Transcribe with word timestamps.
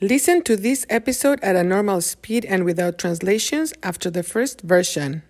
Listen 0.00 0.42
to 0.42 0.56
this 0.56 0.84
episode 0.90 1.38
at 1.40 1.54
a 1.54 1.62
normal 1.62 2.00
speed 2.00 2.44
and 2.46 2.64
without 2.64 2.98
translations 2.98 3.72
after 3.84 4.10
the 4.10 4.24
first 4.24 4.60
version. 4.62 5.22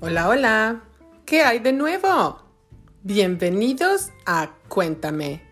Hola, 0.00 0.28
hola. 0.28 0.80
¿Qué 1.26 1.42
hay 1.42 1.58
de 1.58 1.72
nuevo? 1.72 2.38
Bienvenidos 3.04 4.08
a 4.24 4.50
Cuéntame, 4.70 5.42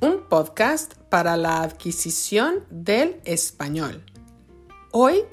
un 0.00 0.28
podcast 0.28 0.94
para 1.10 1.36
la 1.36 1.62
adquisición 1.62 2.64
del 2.70 3.20
español. 3.24 4.04
Hoy 4.92 5.24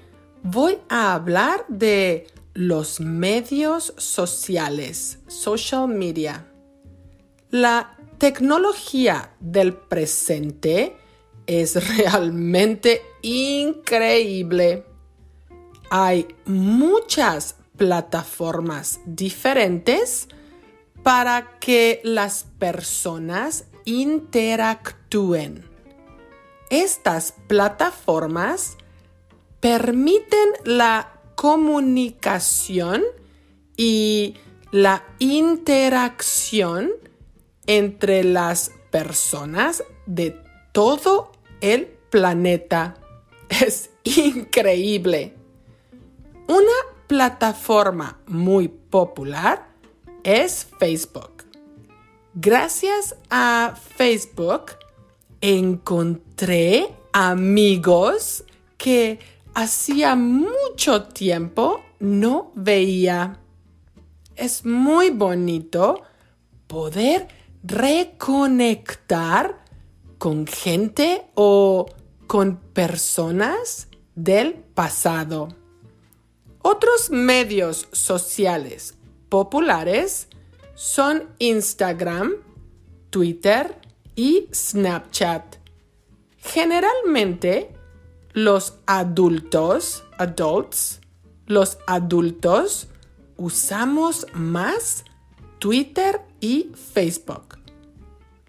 voy 0.43 0.77
a 0.89 1.13
hablar 1.13 1.65
de 1.69 2.27
los 2.53 2.99
medios 2.99 3.93
sociales, 3.97 5.19
social 5.27 5.87
media. 5.87 6.45
La 7.49 7.97
tecnología 8.17 9.31
del 9.39 9.73
presente 9.73 10.95
es 11.47 11.87
realmente 11.97 13.01
increíble. 13.21 14.85
Hay 15.89 16.27
muchas 16.45 17.55
plataformas 17.77 18.99
diferentes 19.05 20.27
para 21.01 21.57
que 21.59 22.01
las 22.03 22.45
personas 22.59 23.65
interactúen. 23.85 25.65
Estas 26.69 27.33
plataformas 27.47 28.77
permiten 29.63 30.49
la 30.65 31.21
comunicación 31.35 33.01
y 33.77 34.35
la 34.71 35.05
interacción 35.19 36.91
entre 37.65 38.25
las 38.25 38.71
personas 38.91 39.85
de 40.05 40.37
todo 40.73 41.31
el 41.61 41.85
planeta. 42.09 42.97
Es 43.49 43.89
increíble. 44.03 45.33
Una 46.49 46.79
plataforma 47.07 48.19
muy 48.27 48.67
popular 48.67 49.69
es 50.23 50.67
Facebook. 50.77 51.45
Gracias 52.33 53.15
a 53.29 53.75
Facebook 53.95 54.73
encontré 55.39 56.93
amigos 57.13 58.43
que 58.77 59.19
hacía 59.53 60.15
mucho 60.15 61.03
tiempo 61.03 61.83
no 61.99 62.51
veía. 62.55 63.39
Es 64.35 64.65
muy 64.65 65.09
bonito 65.09 66.01
poder 66.67 67.27
reconectar 67.63 69.63
con 70.17 70.47
gente 70.47 71.25
o 71.35 71.85
con 72.27 72.57
personas 72.57 73.87
del 74.15 74.55
pasado. 74.55 75.49
Otros 76.61 77.09
medios 77.09 77.87
sociales 77.91 78.95
populares 79.29 80.27
son 80.75 81.29
Instagram, 81.39 82.33
Twitter 83.09 83.77
y 84.15 84.47
Snapchat. 84.53 85.57
Generalmente 86.37 87.75
los 88.33 88.79
adultos, 88.87 90.03
adults, 90.17 90.99
los 91.45 91.77
adultos 91.85 92.87
usamos 93.37 94.25
más 94.33 95.05
Twitter 95.59 96.21
y 96.39 96.71
Facebook. 96.93 97.59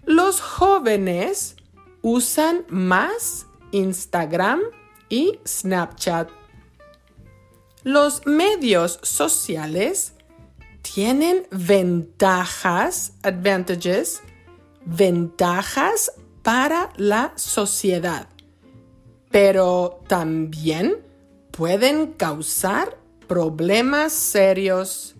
Los 0.04 0.40
jóvenes 0.40 1.56
usan 2.02 2.64
más 2.68 3.46
Instagram 3.72 4.60
y 5.08 5.38
Snapchat. 5.46 6.30
Los 7.82 8.26
medios 8.26 8.98
sociales 9.02 10.14
tienen 10.80 11.46
ventajas, 11.50 13.12
advantages, 13.22 14.22
ventajas 14.86 16.12
para 16.42 16.90
la 16.96 17.32
sociedad 17.36 18.33
pero 19.34 20.00
también 20.06 20.98
pueden 21.50 22.12
causar 22.12 22.96
problemas 23.26 24.12
serios. 24.12 25.16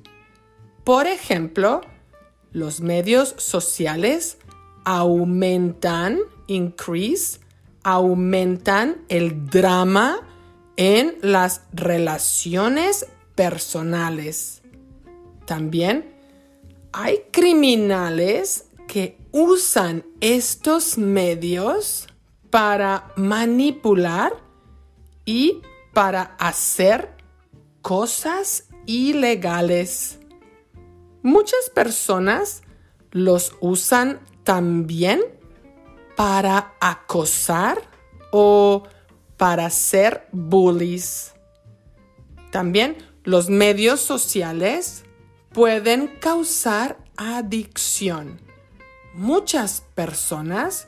Por 0.84 1.08
ejemplo, 1.08 1.80
los 2.52 2.80
medios 2.80 3.34
sociales 3.38 4.38
aumentan, 4.84 6.20
increase, 6.46 7.40
aumentan 7.82 9.02
el 9.08 9.50
drama 9.50 10.20
en 10.76 11.16
las 11.20 11.62
relaciones 11.72 13.06
personales. 13.34 14.62
También 15.44 16.14
hay 16.92 17.18
criminales 17.32 18.66
que 18.86 19.18
usan 19.32 20.04
estos 20.20 20.98
medios 20.98 22.06
para 22.54 23.10
manipular 23.16 24.32
y 25.24 25.60
para 25.92 26.36
hacer 26.38 27.16
cosas 27.82 28.68
ilegales. 28.86 30.20
Muchas 31.20 31.68
personas 31.74 32.62
los 33.10 33.56
usan 33.58 34.20
también 34.44 35.20
para 36.14 36.74
acosar 36.80 37.82
o 38.30 38.84
para 39.36 39.68
ser 39.68 40.28
bullies. 40.30 41.34
También 42.52 42.98
los 43.24 43.50
medios 43.50 43.98
sociales 43.98 45.02
pueden 45.52 46.06
causar 46.20 46.98
adicción. 47.16 48.40
Muchas 49.12 49.82
personas 49.96 50.86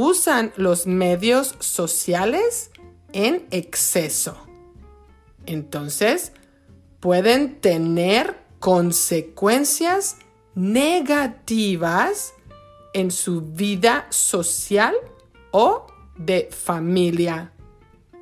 usan 0.00 0.52
los 0.54 0.86
medios 0.86 1.56
sociales 1.58 2.70
en 3.12 3.48
exceso. 3.50 4.36
Entonces, 5.44 6.30
pueden 7.00 7.60
tener 7.60 8.38
consecuencias 8.60 10.18
negativas 10.54 12.32
en 12.94 13.10
su 13.10 13.40
vida 13.40 14.06
social 14.10 14.94
o 15.50 15.88
de 16.16 16.48
familia. 16.52 17.52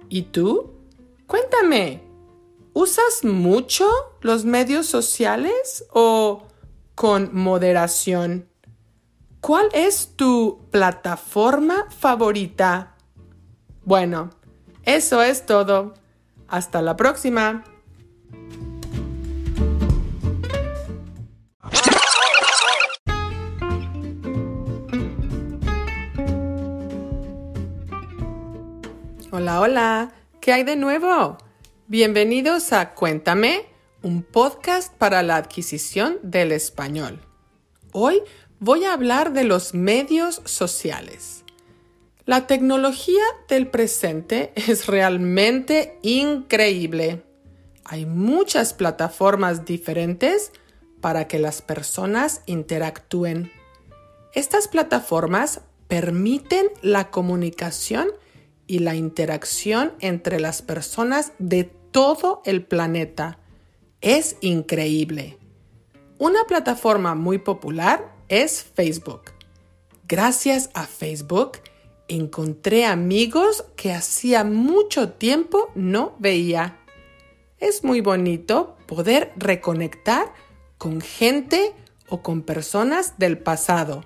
¿Y 0.08 0.22
tú? 0.22 0.72
Cuéntame, 1.26 2.00
¿usas 2.72 3.22
mucho 3.22 3.86
los 4.22 4.46
medios 4.46 4.86
sociales 4.86 5.84
o 5.92 6.48
con 6.94 7.34
moderación? 7.34 8.48
¿Cuál 9.40 9.68
es 9.72 10.16
tu 10.16 10.66
plataforma 10.70 11.86
favorita? 11.90 12.96
Bueno, 13.84 14.30
eso 14.82 15.22
es 15.22 15.46
todo. 15.46 15.94
Hasta 16.48 16.82
la 16.82 16.96
próxima. 16.96 17.64
Hola, 29.30 29.60
hola, 29.60 30.12
¿qué 30.40 30.52
hay 30.52 30.64
de 30.64 30.76
nuevo? 30.76 31.36
Bienvenidos 31.88 32.72
a 32.72 32.94
Cuéntame, 32.94 33.66
un 34.02 34.22
podcast 34.22 34.94
para 34.94 35.22
la 35.22 35.36
adquisición 35.36 36.18
del 36.22 36.52
español. 36.52 37.20
Hoy 37.92 38.22
voy 38.60 38.84
a 38.84 38.92
hablar 38.92 39.32
de 39.32 39.44
los 39.44 39.74
medios 39.74 40.42
sociales. 40.44 41.44
La 42.24 42.46
tecnología 42.46 43.22
del 43.48 43.68
presente 43.68 44.52
es 44.56 44.86
realmente 44.86 45.98
increíble. 46.02 47.22
Hay 47.84 48.06
muchas 48.06 48.74
plataformas 48.74 49.64
diferentes 49.64 50.52
para 51.00 51.28
que 51.28 51.38
las 51.38 51.62
personas 51.62 52.40
interactúen. 52.46 53.52
Estas 54.34 54.66
plataformas 54.66 55.60
permiten 55.86 56.66
la 56.82 57.10
comunicación 57.10 58.08
y 58.66 58.80
la 58.80 58.96
interacción 58.96 59.92
entre 60.00 60.40
las 60.40 60.62
personas 60.62 61.32
de 61.38 61.64
todo 61.92 62.42
el 62.44 62.64
planeta. 62.64 63.38
Es 64.00 64.36
increíble. 64.40 65.38
Una 66.18 66.42
plataforma 66.44 67.14
muy 67.14 67.38
popular 67.38 68.15
es 68.28 68.62
Facebook. 68.62 69.32
Gracias 70.08 70.70
a 70.74 70.86
Facebook 70.86 71.58
encontré 72.08 72.84
amigos 72.84 73.64
que 73.76 73.92
hacía 73.92 74.44
mucho 74.44 75.10
tiempo 75.10 75.70
no 75.74 76.14
veía. 76.18 76.78
es 77.58 77.84
muy 77.84 78.02
bonito 78.02 78.76
poder 78.86 79.32
reconectar 79.36 80.32
con 80.76 81.00
gente 81.00 81.74
o 82.08 82.22
con 82.22 82.42
personas 82.42 83.18
del 83.18 83.38
pasado. 83.38 84.04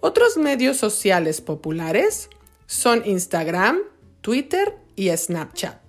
Otros 0.00 0.36
medios 0.36 0.76
sociales 0.76 1.40
populares 1.40 2.28
son 2.66 3.02
Instagram, 3.06 3.78
Twitter 4.20 4.76
y 4.96 5.16
Snapchat. 5.16 5.80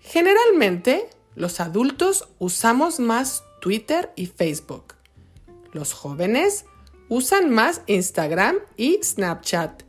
Generalmente, 0.00 1.08
los 1.36 1.60
adultos 1.60 2.28
usamos 2.40 2.98
más 2.98 3.44
Twitter 3.60 4.12
y 4.16 4.26
Facebook. 4.26 4.95
Los 5.72 5.92
jóvenes 5.92 6.64
usan 7.08 7.50
más 7.50 7.82
Instagram 7.86 8.56
y 8.76 9.00
Snapchat. 9.02 9.82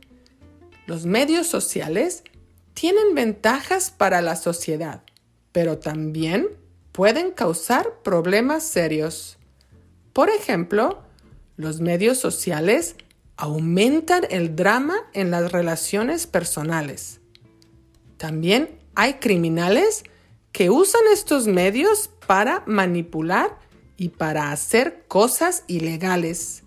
Los 0.86 1.06
medios 1.06 1.46
sociales 1.46 2.22
tienen 2.74 3.14
ventajas 3.14 3.90
para 3.90 4.22
la 4.22 4.36
sociedad, 4.36 5.02
pero 5.52 5.78
también 5.78 6.48
pueden 6.92 7.32
causar 7.32 8.02
problemas 8.02 8.64
serios. 8.64 9.38
Por 10.12 10.30
ejemplo, 10.30 11.02
los 11.56 11.80
medios 11.80 12.18
sociales 12.18 12.96
aumentan 13.36 14.22
el 14.30 14.56
drama 14.56 14.96
en 15.12 15.30
las 15.30 15.52
relaciones 15.52 16.26
personales. 16.26 17.20
También 18.16 18.78
hay 18.94 19.14
criminales 19.14 20.04
que 20.50 20.70
usan 20.70 21.02
estos 21.12 21.46
medios 21.46 22.10
para 22.26 22.64
manipular 22.66 23.58
y 23.98 24.10
para 24.10 24.52
hacer 24.52 25.04
cosas 25.08 25.64
ilegales. 25.66 26.62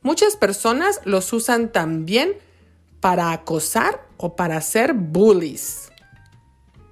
Muchas 0.00 0.34
personas 0.34 1.00
los 1.04 1.32
usan 1.32 1.70
también 1.70 2.32
para 3.00 3.30
acosar 3.32 4.08
o 4.16 4.34
para 4.34 4.60
ser 4.62 4.94
bullies. 4.94 5.92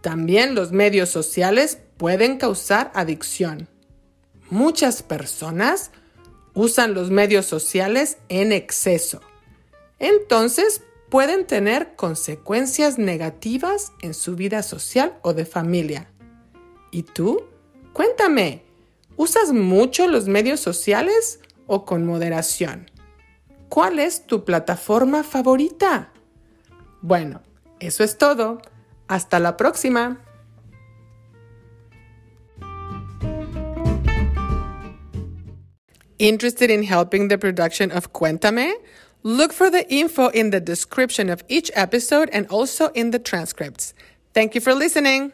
También 0.03 0.55
los 0.55 0.71
medios 0.71 1.09
sociales 1.09 1.79
pueden 1.97 2.37
causar 2.37 2.93
adicción. 2.95 3.67
Muchas 4.51 5.03
personas 5.03 5.91
usan 6.55 6.95
los 6.95 7.11
medios 7.11 7.47
sociales 7.47 8.19
en 8.29 8.53
exceso. 8.53 9.21
Entonces 9.99 10.83
pueden 11.09 11.47
tener 11.47 11.97
consecuencias 11.97 12.99
negativas 12.99 13.93
en 14.03 14.13
su 14.13 14.37
vida 14.37 14.63
social 14.63 15.19
o 15.23 15.33
de 15.33 15.47
familia. 15.47 16.11
¿Y 16.91 17.05
tú? 17.05 17.47
Cuéntame, 17.93 18.70
¿usas 19.21 19.53
mucho 19.53 20.07
los 20.07 20.29
medios 20.29 20.61
sociales 20.61 21.41
o 21.67 21.85
con 21.85 22.07
moderación? 22.07 22.91
¿Cuál 23.69 23.99
es 23.99 24.27
tu 24.27 24.47
plataforma 24.47 25.23
favorita? 25.23 26.11
Bueno, 27.03 27.43
eso 27.81 28.03
es 28.03 28.17
todo. 28.17 28.63
Hasta 29.09 29.39
la 29.39 29.59
próxima. 29.59 30.25
Interested 36.17 36.71
in 36.71 36.83
helping 36.83 37.29
the 37.29 37.37
production 37.37 37.93
of 37.93 38.13
Cuéntame? 38.13 38.73
Look 39.23 39.53
for 39.53 39.71
the 39.71 39.87
info 39.91 40.29
in 40.29 40.51
the 40.51 40.61
description 40.61 41.29
of 41.29 41.45
each 41.47 41.71
episode 41.75 42.31
and 42.33 42.47
also 42.49 42.89
in 42.95 43.11
the 43.11 43.19
transcripts. 43.19 43.93
Thank 44.33 44.55
you 44.55 44.63
for 44.63 44.75
listening. 44.75 45.33